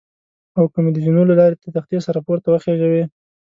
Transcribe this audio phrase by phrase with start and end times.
[0.57, 3.03] او که مې د زینو له لارې د تختې سره پورته وخېژوي.